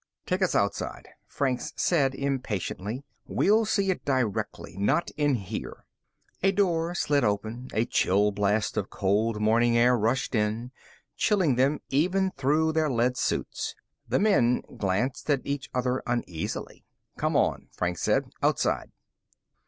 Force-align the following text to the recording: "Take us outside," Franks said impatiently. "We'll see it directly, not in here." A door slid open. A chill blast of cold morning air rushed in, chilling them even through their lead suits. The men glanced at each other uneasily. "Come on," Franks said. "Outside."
"Take 0.25 0.41
us 0.41 0.55
outside," 0.55 1.09
Franks 1.27 1.73
said 1.75 2.15
impatiently. 2.15 3.03
"We'll 3.27 3.65
see 3.65 3.91
it 3.91 4.03
directly, 4.03 4.75
not 4.77 5.11
in 5.11 5.35
here." 5.35 5.85
A 6.41 6.51
door 6.51 6.95
slid 6.95 7.23
open. 7.23 7.67
A 7.71 7.85
chill 7.85 8.31
blast 8.31 8.77
of 8.77 8.89
cold 8.89 9.39
morning 9.39 9.77
air 9.77 9.95
rushed 9.95 10.33
in, 10.33 10.71
chilling 11.17 11.53
them 11.53 11.81
even 11.89 12.31
through 12.31 12.71
their 12.71 12.89
lead 12.89 13.15
suits. 13.15 13.75
The 14.09 14.17
men 14.17 14.63
glanced 14.75 15.29
at 15.29 15.41
each 15.45 15.69
other 15.71 16.01
uneasily. 16.07 16.83
"Come 17.17 17.35
on," 17.35 17.67
Franks 17.71 18.01
said. 18.01 18.23
"Outside." 18.41 18.89